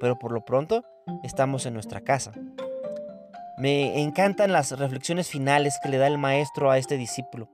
pero 0.00 0.18
por 0.18 0.32
lo 0.32 0.44
pronto 0.44 0.84
estamos 1.22 1.64
en 1.66 1.74
nuestra 1.74 2.00
casa. 2.00 2.32
Me 3.56 4.02
encantan 4.02 4.52
las 4.52 4.72
reflexiones 4.72 5.28
finales 5.28 5.78
que 5.82 5.88
le 5.88 5.98
da 5.98 6.08
el 6.08 6.18
maestro 6.18 6.70
a 6.70 6.78
este 6.78 6.96
discípulo. 6.96 7.48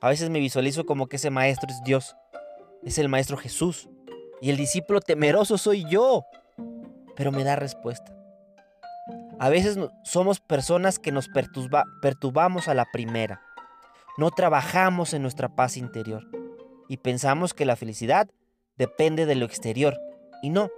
A 0.00 0.08
veces 0.08 0.30
me 0.30 0.38
visualizo 0.38 0.86
como 0.86 1.06
que 1.06 1.16
ese 1.16 1.30
maestro 1.30 1.70
es 1.70 1.82
Dios, 1.84 2.16
es 2.82 2.98
el 2.98 3.08
maestro 3.08 3.36
Jesús, 3.36 3.88
y 4.40 4.50
el 4.50 4.56
discípulo 4.56 5.00
temeroso 5.00 5.58
soy 5.58 5.84
yo, 5.88 6.24
pero 7.16 7.32
me 7.32 7.44
da 7.44 7.56
respuesta. 7.56 8.14
A 9.38 9.48
veces 9.48 9.78
somos 10.04 10.40
personas 10.40 10.98
que 10.98 11.12
nos 11.12 11.28
perturbamos 11.28 12.68
a 12.68 12.74
la 12.74 12.86
primera, 12.92 13.42
no 14.16 14.30
trabajamos 14.30 15.12
en 15.12 15.22
nuestra 15.22 15.48
paz 15.48 15.76
interior 15.76 16.24
y 16.88 16.98
pensamos 16.98 17.52
que 17.52 17.64
la 17.64 17.76
felicidad 17.76 18.30
depende 18.76 19.26
de 19.26 19.34
lo 19.34 19.44
exterior, 19.44 19.98
y 20.42 20.50
no, 20.50 20.70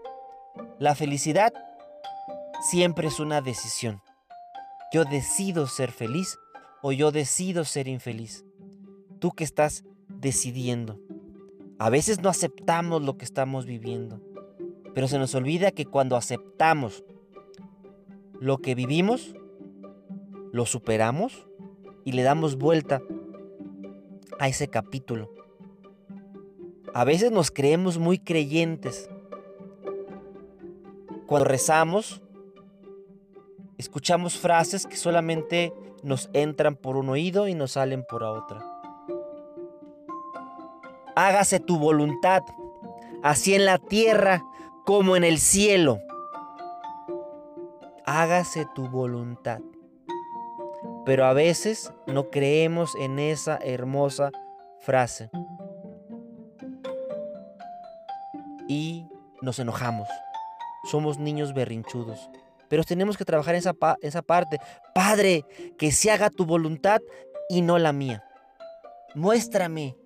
la 0.79 0.95
felicidad 0.95 1.53
siempre 2.71 3.09
es 3.09 3.21
una 3.21 3.41
decisión. 3.41 4.01
Yo 4.93 5.05
decido 5.05 5.67
ser 5.67 5.91
feliz 5.91 6.39
o 6.83 6.93
yo 6.93 7.11
decido 7.11 7.65
ser 7.65 7.89
infeliz. 7.89 8.45
Tú 9.19 9.33
que 9.33 9.45
estás 9.45 9.85
decidiendo. 10.09 11.01
A 11.79 11.91
veces 11.91 12.21
no 12.21 12.29
aceptamos 12.29 13.03
lo 13.03 13.19
que 13.19 13.25
estamos 13.25 13.67
viviendo, 13.67 14.21
pero 14.95 15.09
se 15.09 15.19
nos 15.19 15.35
olvida 15.35 15.73
que 15.73 15.85
cuando 15.85 16.17
aceptamos 16.17 17.05
lo 18.41 18.59
que 18.59 18.75
vivimos, 18.75 19.35
lo 20.53 20.67
superamos 20.67 21.47
y 22.05 22.13
le 22.13 22.23
damos 22.23 22.57
vuelta 22.57 23.03
a 24.39 24.49
ese 24.49 24.69
capítulo. 24.69 25.31
A 26.95 27.05
veces 27.05 27.31
nos 27.31 27.51
creemos 27.51 27.99
muy 27.99 28.19
creyentes. 28.19 29.11
Cuando 31.27 31.49
rezamos, 31.49 32.23
escuchamos 33.79 34.39
frases 34.39 34.87
que 34.87 34.97
solamente 34.97 35.73
nos 36.03 36.31
entran 36.33 36.77
por 36.77 36.97
un 36.97 37.09
oído 37.09 37.49
y 37.49 37.55
nos 37.55 37.73
salen 37.73 38.05
por 38.09 38.23
otra. 38.23 38.65
Hágase 41.17 41.61
tu 41.61 41.79
voluntad, 41.79 42.43
así 43.23 43.55
en 43.55 43.65
la 43.65 43.79
tierra 43.79 44.45
como 44.85 45.17
en 45.17 45.25
el 45.25 45.39
cielo. 45.39 45.99
Hágase 48.07 48.67
tu 48.75 48.89
voluntad. 48.89 49.61
Pero 51.05 51.27
a 51.27 51.33
veces 51.33 51.93
no 52.07 52.31
creemos 52.31 52.95
en 53.01 53.19
esa 53.19 53.59
hermosa 53.59 54.31
frase. 54.79 55.29
Y 58.69 59.09
nos 59.43 59.59
enojamos. 59.59 60.09
Somos 60.85 61.19
niños 61.19 61.53
berrinchudos. 61.53 62.31
Pero 62.69 62.85
tenemos 62.85 63.17
que 63.17 63.25
trabajar 63.25 63.55
en 63.55 63.59
esa, 63.59 63.75
esa 64.03 64.23
parte. 64.23 64.59
Padre, 64.95 65.45
que 65.77 65.91
se 65.91 66.11
haga 66.11 66.31
tu 66.31 66.47
voluntad 66.47 67.01
y 67.49 67.63
no 67.63 67.79
la 67.79 67.93
mía. 67.93 68.25
Muéstrame. 69.17 69.97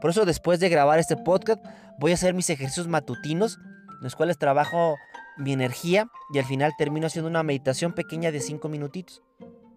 Por 0.00 0.10
eso 0.10 0.24
después 0.24 0.58
de 0.60 0.70
grabar 0.70 0.98
este 0.98 1.16
podcast 1.16 1.62
voy 1.98 2.12
a 2.12 2.14
hacer 2.14 2.32
mis 2.32 2.48
ejercicios 2.48 2.88
matutinos, 2.88 3.58
los 4.00 4.14
cuales 4.14 4.38
trabajo 4.38 4.96
mi 5.36 5.52
energía 5.52 6.08
y 6.32 6.38
al 6.38 6.44
final 6.44 6.72
termino 6.76 7.06
haciendo 7.06 7.28
una 7.28 7.42
meditación 7.42 7.92
pequeña 7.92 8.30
de 8.32 8.40
5 8.40 8.68
minutitos, 8.68 9.22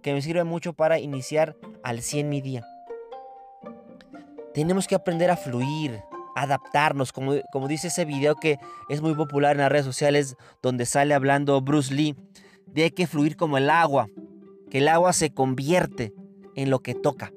que 0.01 0.13
me 0.13 0.21
sirve 0.21 0.43
mucho 0.43 0.73
para 0.73 0.99
iniciar 0.99 1.55
al 1.83 2.01
100 2.01 2.29
mi 2.29 2.41
día. 2.41 2.65
Tenemos 4.53 4.87
que 4.87 4.95
aprender 4.95 5.29
a 5.29 5.37
fluir, 5.37 6.01
adaptarnos, 6.35 7.11
como, 7.11 7.33
como 7.51 7.67
dice 7.67 7.87
ese 7.87 8.05
video 8.05 8.35
que 8.35 8.57
es 8.89 9.01
muy 9.01 9.13
popular 9.13 9.55
en 9.55 9.61
las 9.61 9.71
redes 9.71 9.85
sociales 9.85 10.35
donde 10.61 10.85
sale 10.85 11.13
hablando 11.13 11.61
Bruce 11.61 11.93
Lee, 11.93 12.15
de 12.65 12.83
hay 12.83 12.91
que 12.91 13.07
fluir 13.07 13.35
como 13.35 13.57
el 13.57 13.69
agua, 13.69 14.07
que 14.69 14.79
el 14.79 14.87
agua 14.87 15.13
se 15.13 15.33
convierte 15.33 16.13
en 16.55 16.69
lo 16.69 16.79
que 16.79 16.95
toca. 16.95 17.31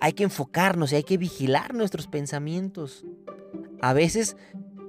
Hay 0.00 0.12
que 0.12 0.24
enfocarnos 0.24 0.92
y 0.92 0.96
hay 0.96 1.02
que 1.02 1.16
vigilar 1.16 1.74
nuestros 1.74 2.06
pensamientos. 2.06 3.04
A 3.80 3.92
veces, 3.92 4.36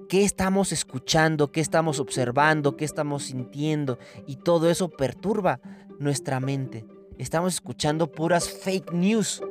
¿qué 0.08 0.24
estamos 0.24 0.72
escuchando? 0.72 1.52
¿Qué 1.52 1.62
estamos 1.62 2.00
observando? 2.00 2.78
¿Qué 2.78 2.86
estamos 2.86 3.24
sintiendo? 3.24 3.98
Y 4.26 4.38
todo 4.38 4.70
eso 4.70 4.90
perturba 4.90 5.60
nuestra 6.00 6.40
mente. 6.40 6.86
Estamos 7.18 7.56
escuchando 7.56 8.12
puras 8.12 8.50
fake 8.50 8.94
news. 8.94 9.42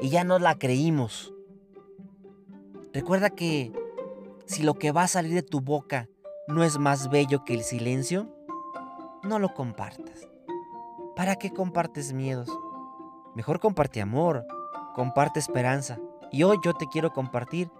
Y 0.00 0.10
ya 0.10 0.24
no 0.24 0.38
la 0.38 0.58
creímos. 0.58 1.32
Recuerda 2.92 3.30
que 3.30 3.72
si 4.46 4.62
lo 4.62 4.74
que 4.74 4.92
va 4.92 5.04
a 5.04 5.08
salir 5.08 5.34
de 5.34 5.42
tu 5.42 5.60
boca 5.60 6.08
no 6.48 6.64
es 6.64 6.78
más 6.78 7.08
bello 7.08 7.44
que 7.44 7.54
el 7.54 7.62
silencio, 7.62 8.28
no 9.22 9.38
lo 9.38 9.54
compartas. 9.54 10.28
¿Para 11.16 11.36
qué 11.36 11.50
compartes 11.50 12.12
miedos? 12.12 12.50
Mejor 13.34 13.60
comparte 13.60 14.02
amor, 14.02 14.44
comparte 14.94 15.38
esperanza. 15.38 15.98
Y 16.30 16.42
hoy 16.42 16.58
yo 16.64 16.74
te 16.74 16.86
quiero 16.86 17.12
compartir 17.12 17.70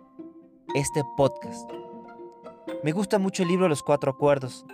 este 0.75 1.03
podcast. 1.17 1.71
Me 2.83 2.93
gusta 2.93 3.19
mucho 3.19 3.43
el 3.43 3.49
libro 3.51 3.69
Los 3.69 3.83
Cuatro 3.83 4.13
Acuerdos 4.13 4.65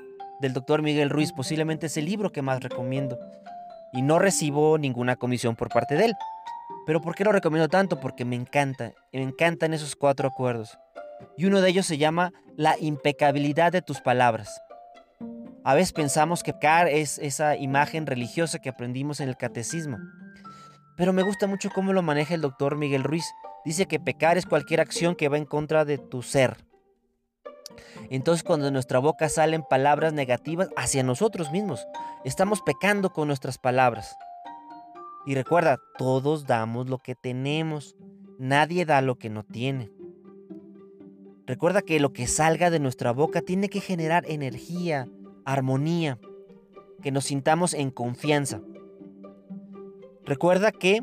del 0.40 0.52
doctor 0.52 0.82
Miguel 0.82 1.11
Ruiz, 1.11 1.32
posiblemente 1.32 1.87
es 1.87 1.96
el 1.96 2.04
libro 2.04 2.30
que 2.30 2.42
más 2.42 2.62
recomiendo. 2.62 3.18
Y 3.92 4.02
no 4.02 4.18
recibo 4.18 4.78
ninguna 4.78 5.16
comisión 5.16 5.56
por 5.56 5.68
parte 5.68 5.96
de 5.96 6.06
él. 6.06 6.14
Pero 6.87 7.00
¿por 7.00 7.14
qué 7.14 7.24
lo 7.24 7.32
recomiendo 7.32 7.68
tanto? 7.68 7.98
Porque 7.98 8.24
me 8.24 8.37
encanta, 8.37 8.92
me 9.12 9.22
encantan 9.22 9.74
esos 9.74 9.96
cuatro 9.96 10.28
acuerdos. 10.28 10.78
Y 11.37 11.46
uno 11.46 11.61
de 11.61 11.70
ellos 11.70 11.87
se 11.87 11.98
llama 11.98 12.32
la 12.56 12.76
impecabilidad 12.78 13.72
de 13.72 13.82
tus 13.82 14.00
palabras. 14.00 14.61
A 15.64 15.74
veces 15.74 15.92
pensamos 15.92 16.44
que 16.44 16.52
pecar 16.52 16.87
es 16.87 17.18
esa 17.18 17.56
imagen 17.56 18.06
religiosa 18.06 18.61
que 18.61 18.68
aprendimos 18.68 19.18
en 19.20 19.28
el 19.28 19.37
catecismo. 19.37 19.98
Pero 20.96 21.12
me 21.12 21.22
gusta 21.22 21.46
mucho 21.46 21.70
cómo 21.74 21.92
lo 21.92 22.02
maneja 22.02 22.34
el 22.34 22.40
doctor 22.40 22.76
Miguel 22.76 23.02
Ruiz. 23.04 23.24
Dice 23.64 23.87
que 23.87 24.01
pecar 24.01 24.38
es 24.38 24.47
cualquier 24.47 24.81
acción 24.81 25.14
que 25.14 25.29
va 25.29 25.37
en 25.37 25.44
contra 25.44 25.85
de 25.85 25.99
tu 25.99 26.23
ser. 26.23 26.57
Entonces 28.11 28.42
cuando 28.42 28.66
de 28.66 28.73
nuestra 28.73 28.99
boca 28.99 29.29
salen 29.29 29.62
palabras 29.62 30.12
negativas 30.12 30.68
hacia 30.77 31.03
nosotros 31.03 31.51
mismos, 31.51 31.87
estamos 32.25 32.62
pecando 32.62 33.11
con 33.11 33.29
nuestras 33.29 33.59
palabras. 33.59 34.16
Y 35.27 35.35
recuerda, 35.35 35.79
todos 35.99 36.47
damos 36.47 36.88
lo 36.88 36.99
que 36.99 37.14
tenemos. 37.14 37.97
Nadie 38.38 38.87
da 38.87 39.03
lo 39.03 39.16
que 39.16 39.29
no 39.29 39.44
tiene. 39.44 39.90
Recuerda 41.47 41.83
que 41.83 42.01
lo 42.01 42.12
que 42.12 42.27
salga 42.27 42.71
de 42.71 42.79
nuestra 42.79 43.12
boca 43.12 43.40
tiene 43.42 43.68
que 43.68 43.81
generar 43.81 44.25
energía, 44.29 45.09
armonía, 45.44 46.18
que 47.03 47.11
nos 47.11 47.25
sintamos 47.25 47.75
en 47.75 47.90
confianza. 47.90 48.61
Recuerda 50.25 50.73
que 50.73 51.03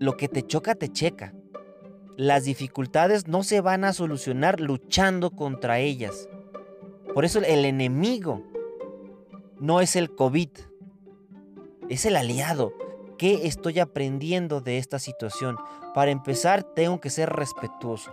lo 0.00 0.16
que 0.16 0.26
te 0.26 0.42
choca, 0.42 0.74
te 0.74 0.88
checa. 0.88 1.32
Las 2.16 2.42
dificultades 2.42 3.28
no 3.28 3.44
se 3.44 3.60
van 3.60 3.84
a 3.84 3.92
solucionar 3.92 4.58
luchando 4.58 5.30
contra 5.30 5.78
ellas. 5.78 6.28
Por 7.14 7.24
eso 7.24 7.38
el 7.38 7.64
enemigo 7.64 8.42
no 9.60 9.80
es 9.80 9.94
el 9.94 10.12
COVID, 10.16 10.50
es 11.88 12.04
el 12.04 12.16
aliado 12.16 12.72
¿Qué 13.20 13.46
estoy 13.46 13.80
aprendiendo 13.80 14.62
de 14.62 14.78
esta 14.78 14.98
situación? 14.98 15.58
Para 15.92 16.10
empezar, 16.10 16.62
tengo 16.62 17.02
que 17.02 17.10
ser 17.10 17.28
respetuoso. 17.28 18.10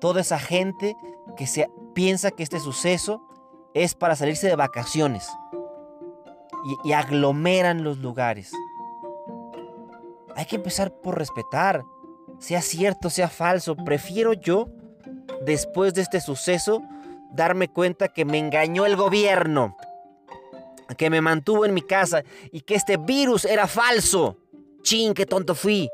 Toda 0.00 0.20
esa 0.20 0.40
gente 0.40 0.96
que 1.36 1.46
se 1.46 1.70
piensa 1.94 2.32
que 2.32 2.42
este 2.42 2.58
suceso 2.58 3.22
es 3.72 3.94
para 3.94 4.16
salirse 4.16 4.48
de 4.48 4.56
vacaciones 4.56 5.28
y, 6.64 6.88
y 6.88 6.92
aglomeran 6.92 7.84
los 7.84 7.98
lugares. 7.98 8.50
Hay 10.36 10.46
que 10.46 10.56
empezar 10.56 10.92
por 11.02 11.18
respetar, 11.18 11.82
sea 12.38 12.62
cierto, 12.62 13.10
sea 13.10 13.28
falso. 13.28 13.76
Prefiero 13.76 14.32
yo, 14.32 14.68
después 15.44 15.94
de 15.94 16.02
este 16.02 16.20
suceso, 16.20 16.82
darme 17.32 17.68
cuenta 17.68 18.08
que 18.08 18.24
me 18.24 18.38
engañó 18.38 18.86
el 18.86 18.96
gobierno, 18.96 19.76
que 20.96 21.10
me 21.10 21.20
mantuvo 21.20 21.64
en 21.64 21.74
mi 21.74 21.82
casa 21.82 22.22
y 22.52 22.60
que 22.62 22.74
este 22.74 22.96
virus 22.96 23.44
era 23.44 23.66
falso. 23.66 24.38
Chin, 24.82 25.14
qué 25.14 25.26
tonto 25.26 25.54
fui. 25.54 25.88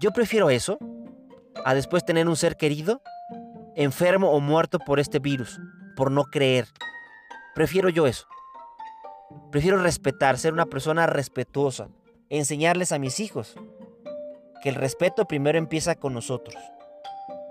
Yo 0.00 0.10
prefiero 0.12 0.50
eso 0.50 0.78
a 1.64 1.74
después 1.74 2.04
tener 2.04 2.28
un 2.28 2.36
ser 2.36 2.56
querido 2.56 3.00
enfermo 3.76 4.30
o 4.30 4.40
muerto 4.40 4.78
por 4.78 5.00
este 5.00 5.18
virus, 5.18 5.60
por 5.96 6.10
no 6.10 6.24
creer. 6.24 6.66
Prefiero 7.54 7.88
yo 7.88 8.06
eso. 8.06 8.26
Prefiero 9.50 9.78
respetar, 9.78 10.38
ser 10.38 10.52
una 10.52 10.66
persona 10.66 11.06
respetuosa, 11.06 11.88
enseñarles 12.28 12.92
a 12.92 12.98
mis 12.98 13.20
hijos 13.20 13.54
que 14.62 14.70
el 14.70 14.74
respeto 14.74 15.26
primero 15.26 15.58
empieza 15.58 15.94
con 15.94 16.14
nosotros. 16.14 16.56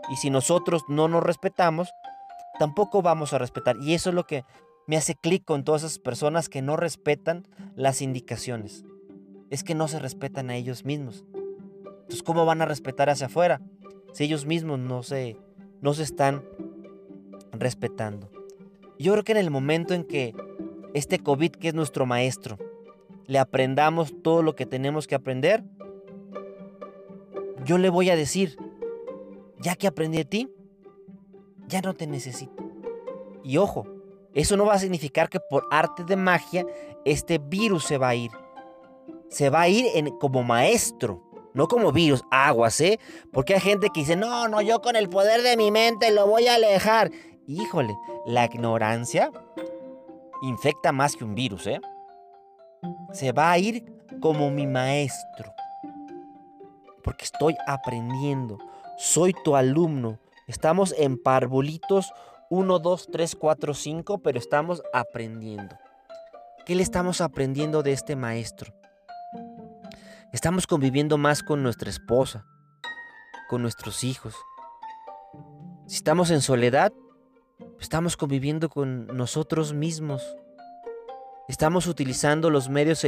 Y 0.09 0.15
si 0.17 0.29
nosotros 0.29 0.83
no 0.87 1.07
nos 1.07 1.23
respetamos, 1.23 1.89
tampoco 2.59 3.01
vamos 3.01 3.33
a 3.33 3.37
respetar. 3.37 3.77
Y 3.81 3.93
eso 3.93 4.09
es 4.09 4.15
lo 4.15 4.25
que 4.25 4.43
me 4.87 4.97
hace 4.97 5.15
clic 5.15 5.45
con 5.45 5.63
todas 5.63 5.83
esas 5.83 5.99
personas 5.99 6.49
que 6.49 6.61
no 6.61 6.75
respetan 6.75 7.47
las 7.75 8.01
indicaciones. 8.01 8.83
Es 9.49 9.63
que 9.63 9.75
no 9.75 9.87
se 9.87 9.99
respetan 9.99 10.49
a 10.49 10.55
ellos 10.55 10.85
mismos. 10.85 11.23
Entonces, 11.85 12.23
¿cómo 12.23 12.45
van 12.45 12.61
a 12.61 12.65
respetar 12.65 13.09
hacia 13.09 13.27
afuera? 13.27 13.61
Si 14.13 14.23
ellos 14.23 14.45
mismos 14.45 14.79
no 14.79 15.03
se, 15.03 15.37
no 15.81 15.93
se 15.93 16.03
están 16.03 16.43
respetando. 17.51 18.29
Yo 18.99 19.13
creo 19.13 19.23
que 19.23 19.31
en 19.31 19.37
el 19.37 19.51
momento 19.51 19.93
en 19.93 20.03
que 20.03 20.35
este 20.93 21.19
COVID, 21.19 21.51
que 21.51 21.69
es 21.69 21.73
nuestro 21.73 22.05
maestro, 22.05 22.57
le 23.27 23.39
aprendamos 23.39 24.13
todo 24.21 24.43
lo 24.43 24.55
que 24.55 24.65
tenemos 24.65 25.07
que 25.07 25.15
aprender, 25.15 25.63
yo 27.65 27.77
le 27.77 27.89
voy 27.89 28.09
a 28.09 28.15
decir, 28.15 28.57
ya 29.59 29.75
que 29.75 29.87
aprendí 29.87 30.17
de 30.17 30.25
ti, 30.25 30.49
ya 31.67 31.81
no 31.81 31.93
te 31.93 32.07
necesito. 32.07 32.63
Y 33.43 33.57
ojo, 33.57 33.85
eso 34.33 34.57
no 34.57 34.65
va 34.65 34.73
a 34.73 34.79
significar 34.79 35.29
que 35.29 35.39
por 35.39 35.67
arte 35.71 36.03
de 36.03 36.15
magia 36.15 36.65
este 37.05 37.37
virus 37.37 37.85
se 37.85 37.97
va 37.97 38.09
a 38.09 38.15
ir. 38.15 38.31
Se 39.29 39.49
va 39.49 39.61
a 39.61 39.69
ir 39.69 39.85
como 40.19 40.43
maestro, 40.43 41.23
no 41.53 41.67
como 41.67 41.91
virus, 41.91 42.23
aguas, 42.31 42.79
¿eh? 42.81 42.99
Porque 43.31 43.55
hay 43.55 43.59
gente 43.61 43.89
que 43.93 44.01
dice, 44.01 44.15
no, 44.15 44.47
no, 44.47 44.61
yo 44.61 44.81
con 44.81 44.95
el 44.95 45.09
poder 45.09 45.41
de 45.41 45.57
mi 45.57 45.71
mente 45.71 46.11
lo 46.11 46.27
voy 46.27 46.47
a 46.47 46.55
alejar. 46.55 47.11
Híjole, 47.47 47.95
la 48.25 48.45
ignorancia 48.45 49.31
infecta 50.41 50.91
más 50.91 51.15
que 51.15 51.23
un 51.23 51.35
virus, 51.35 51.67
¿eh? 51.67 51.79
Se 53.11 53.31
va 53.31 53.51
a 53.51 53.57
ir 53.57 53.85
como 54.19 54.49
mi 54.49 54.67
maestro. 54.67 55.53
Porque 57.03 57.25
estoy 57.25 57.55
aprendiendo. 57.67 58.57
Soy 58.97 59.33
tu 59.43 59.55
alumno. 59.55 60.19
Estamos 60.47 60.93
en 60.97 61.21
parvulitos 61.21 62.11
1, 62.49 62.79
2, 62.79 63.07
3, 63.11 63.35
4, 63.35 63.73
5, 63.73 64.17
pero 64.19 64.37
estamos 64.37 64.83
aprendiendo. 64.93 65.75
¿Qué 66.65 66.75
le 66.75 66.83
estamos 66.83 67.19
aprendiendo 67.19 67.83
de 67.83 67.93
este 67.93 68.15
maestro? 68.15 68.73
Estamos 70.31 70.65
conviviendo 70.67 71.17
más 71.17 71.43
con 71.43 71.61
nuestra 71.61 71.89
esposa, 71.89 72.45
con 73.49 73.61
nuestros 73.61 74.03
hijos. 74.03 74.35
Si 75.87 75.97
estamos 75.97 76.31
en 76.31 76.41
soledad, 76.41 76.93
estamos 77.79 78.17
conviviendo 78.17 78.69
con 78.69 79.07
nosotros 79.07 79.73
mismos. 79.73 80.23
Estamos 81.47 81.87
utilizando 81.87 82.49
los 82.49 82.69
medios 82.69 83.05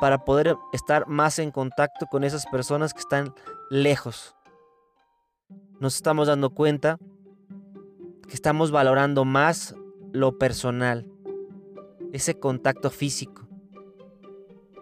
para 0.00 0.24
poder 0.24 0.56
estar 0.72 1.06
más 1.06 1.38
en 1.38 1.50
contacto 1.50 2.06
con 2.06 2.24
esas 2.24 2.46
personas 2.46 2.92
que 2.92 3.00
están 3.00 3.34
lejos. 3.70 4.36
Nos 5.78 5.96
estamos 5.96 6.28
dando 6.28 6.50
cuenta 6.50 6.98
que 8.28 8.34
estamos 8.34 8.70
valorando 8.70 9.24
más 9.24 9.74
lo 10.12 10.38
personal, 10.38 11.06
ese 12.12 12.38
contacto 12.38 12.90
físico, 12.90 13.48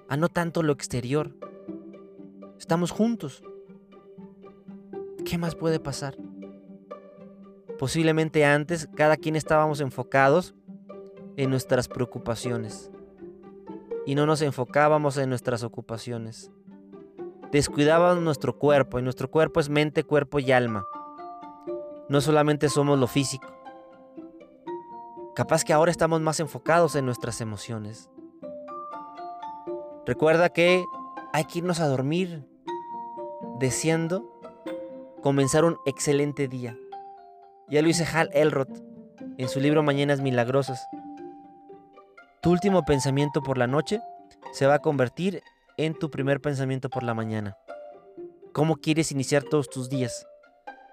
a 0.08 0.16
no 0.16 0.28
tanto 0.28 0.62
lo 0.62 0.72
exterior. 0.72 1.36
Estamos 2.58 2.90
juntos. 2.90 3.42
¿Qué 5.24 5.38
más 5.38 5.54
puede 5.54 5.78
pasar? 5.78 6.16
Posiblemente 7.78 8.44
antes 8.44 8.88
cada 8.96 9.16
quien 9.16 9.36
estábamos 9.36 9.80
enfocados 9.80 10.54
en 11.38 11.50
nuestras 11.50 11.86
preocupaciones 11.86 12.90
y 14.04 14.16
no 14.16 14.26
nos 14.26 14.42
enfocábamos 14.42 15.16
en 15.18 15.28
nuestras 15.28 15.62
ocupaciones. 15.62 16.50
Descuidábamos 17.52 18.22
nuestro 18.22 18.58
cuerpo 18.58 18.98
y 18.98 19.02
nuestro 19.02 19.30
cuerpo 19.30 19.60
es 19.60 19.68
mente, 19.68 20.02
cuerpo 20.02 20.40
y 20.40 20.50
alma. 20.50 20.84
No 22.08 22.20
solamente 22.20 22.68
somos 22.68 22.98
lo 22.98 23.06
físico. 23.06 23.46
Capaz 25.36 25.62
que 25.62 25.72
ahora 25.72 25.92
estamos 25.92 26.20
más 26.20 26.40
enfocados 26.40 26.96
en 26.96 27.06
nuestras 27.06 27.40
emociones. 27.40 28.10
Recuerda 30.06 30.48
que 30.48 30.84
hay 31.32 31.44
que 31.44 31.60
irnos 31.60 31.78
a 31.78 31.86
dormir 31.86 32.44
deseando 33.60 34.40
comenzar 35.22 35.64
un 35.64 35.76
excelente 35.86 36.48
día. 36.48 36.76
Ya 37.68 37.80
lo 37.80 37.86
dice 37.86 38.04
Hal 38.12 38.28
Elrod 38.32 38.68
en 39.36 39.48
su 39.48 39.60
libro 39.60 39.84
Mañanas 39.84 40.20
Milagrosas. 40.20 40.84
Tu 42.48 42.52
último 42.52 42.82
pensamiento 42.86 43.42
por 43.42 43.58
la 43.58 43.66
noche 43.66 44.00
se 44.52 44.64
va 44.64 44.76
a 44.76 44.78
convertir 44.78 45.42
en 45.76 45.92
tu 45.92 46.10
primer 46.10 46.40
pensamiento 46.40 46.88
por 46.88 47.02
la 47.02 47.12
mañana. 47.12 47.58
¿Cómo 48.54 48.76
quieres 48.76 49.12
iniciar 49.12 49.42
todos 49.42 49.68
tus 49.68 49.90
días? 49.90 50.26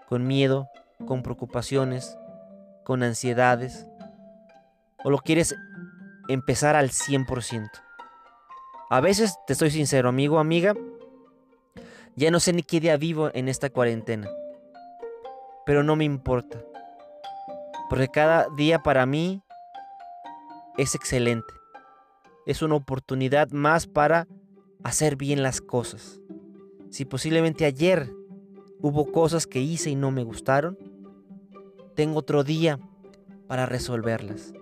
¿Con 0.10 0.28
miedo? 0.28 0.68
¿Con 1.08 1.24
preocupaciones? 1.24 2.18
¿Con 2.84 3.04
ansiedades? 3.04 3.88
¿O 5.06 5.10
lo 5.10 5.18
quieres 5.20 5.56
empezar 6.28 6.76
al 6.76 6.90
100%? 6.90 7.70
A 8.90 9.00
veces, 9.00 9.38
te 9.48 9.54
estoy 9.54 9.72
sincero, 9.72 10.10
amigo, 10.10 10.40
amiga, 10.40 10.74
ya 12.18 12.32
no 12.32 12.42
sé 12.42 12.52
ni 12.52 12.64
qué 12.64 12.82
día 12.82 12.98
vivo 12.98 13.32
en 13.34 13.48
esta 13.48 13.70
cuarentena. 13.70 14.30
Pero 15.66 15.84
no 15.84 15.96
me 15.96 16.04
importa. 16.04 16.62
Porque 17.90 18.10
cada 18.10 18.48
día 18.58 18.80
para 18.80 19.06
mí 19.06 19.45
es 20.78 20.96
excelente. 20.96 21.54
Es 22.46 22.62
una 22.62 22.76
oportunidad 22.76 23.52
más 23.52 23.88
para 23.88 24.28
hacer 24.84 25.16
bien 25.16 25.42
las 25.42 25.62
cosas. 25.62 26.22
Si 26.90 27.06
posiblemente 27.06 27.66
ayer 27.66 28.12
hubo 28.82 29.12
cosas 29.12 29.48
que 29.48 29.62
hice 29.62 29.90
y 29.90 29.96
no 29.96 30.12
me 30.12 30.24
gustaron, 30.24 30.78
tengo 31.96 32.20
otro 32.20 32.44
día 32.44 32.80
para 33.48 33.66
resolverlas. 33.66 34.54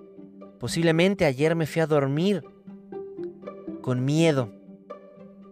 Posiblemente 0.60 1.26
ayer 1.26 1.56
me 1.56 1.66
fui 1.66 1.82
a 1.82 1.88
dormir 1.88 2.44
con 3.82 4.06
miedo, 4.06 4.54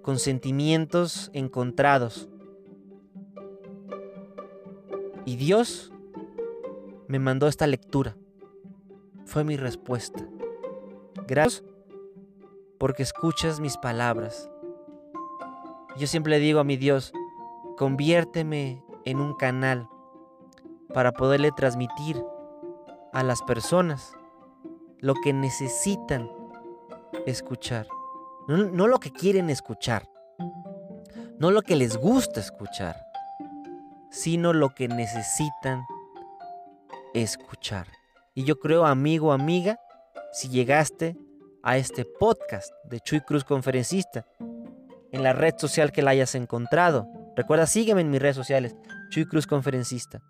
con 0.02 0.20
sentimientos 0.20 1.30
encontrados. 1.34 2.30
Y 5.26 5.36
Dios 5.36 5.92
me 7.08 7.20
mandó 7.20 7.48
esta 7.48 7.68
lectura. 7.68 8.16
Fue 9.26 9.44
mi 9.44 9.58
respuesta. 9.58 10.26
Gracias 11.28 11.64
porque 12.80 13.04
escuchas 13.04 13.60
mis 13.60 13.78
palabras. 13.78 14.50
Yo 15.98 16.08
siempre 16.08 16.32
le 16.32 16.40
digo 16.40 16.60
a 16.60 16.64
mi 16.64 16.78
Dios, 16.78 17.14
conviérteme 17.78 18.84
en 19.06 19.20
un 19.20 19.36
canal 19.36 19.88
para 20.94 21.12
poderle 21.12 21.52
transmitir 21.52 22.24
a 23.14 23.24
las 23.24 23.42
personas 23.44 24.14
lo 25.00 25.14
que 25.16 25.34
necesitan 25.34 26.30
escuchar. 27.26 27.88
No, 28.48 28.88
lo 28.88 29.00
que 29.00 29.12
quieren 29.12 29.50
escuchar. 29.50 30.10
No 31.38 31.52
lo 31.52 31.62
que 31.62 31.76
les 31.76 31.98
gusta 31.98 32.40
escuchar. 32.40 32.96
Sino 34.10 34.54
lo 34.54 34.70
que 34.70 34.88
necesitan 34.88 35.86
escuchar. 37.14 37.88
Y 38.34 38.44
yo 38.44 38.60
creo, 38.60 38.86
amigo, 38.86 39.32
amiga, 39.32 39.80
si 40.32 40.50
llegaste 40.50 41.18
a 41.64 41.78
este 41.78 42.06
podcast 42.06 42.72
de 42.86 43.00
Chuy 43.00 43.22
Cruz 43.22 43.44
Conferencista, 43.44 44.26
en 45.12 45.24
la 45.24 45.34
red 45.34 45.56
social 45.58 45.92
que 45.92 46.02
la 46.02 46.12
hayas 46.12 46.36
encontrado. 46.36 47.08
Recuerda, 47.36 47.68
sígueme 47.68 48.02
en 48.02 48.10
mis 48.10 48.22
redes 48.22 48.36
sociales, 48.36 48.76
Chuy 49.10 49.26
Cruz 49.26 49.46
Conferencista. 49.46 50.22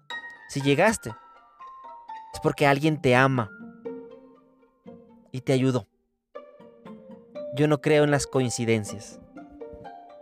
Si 0.49 0.61
llegaste, 0.61 1.11
es 2.33 2.39
porque 2.41 2.65
alguien 2.65 2.99
te 2.99 3.15
ama 3.15 3.49
y 5.31 5.41
te 5.41 5.53
ayudó. 5.53 5.87
Yo 7.55 7.67
no 7.67 7.79
creo 7.79 8.03
en 8.03 8.11
las 8.11 8.27
coincidencias. 8.27 9.19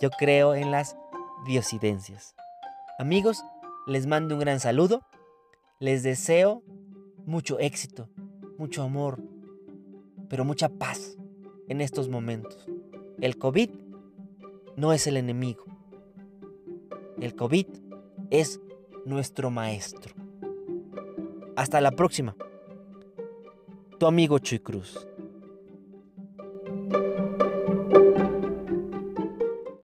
Yo 0.02 0.10
creo 0.10 0.56
en 0.56 0.72
las 0.72 0.98
diosidencias. 1.46 2.36
Amigos, 2.98 3.44
les 3.88 4.08
mando 4.08 4.36
un 4.36 4.42
gran 4.42 4.60
saludo. 4.60 5.06
Les 5.80 6.04
deseo 6.04 6.64
mucho 7.26 7.60
éxito, 7.60 8.10
mucho 8.58 8.84
amor, 8.84 9.22
pero 10.30 10.46
mucha 10.46 10.70
paz 10.70 11.18
en 11.68 11.82
estos 11.82 12.08
momentos. 12.08 12.68
El 13.20 13.38
COVID 13.38 13.70
no 14.78 14.94
es 14.94 15.08
el 15.08 15.18
enemigo. 15.18 15.66
El 17.20 17.36
COVID 17.36 17.68
es 18.30 18.62
nuestro 19.06 19.50
maestro. 19.50 20.14
Hasta 21.56 21.82
la 21.82 21.92
próxima. 21.92 22.36
Tu 23.98 24.06
amigo 24.06 24.40
Chuy 24.40 24.60
Cruz. 24.60 25.08